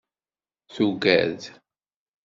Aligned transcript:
Tugad. 0.73 1.39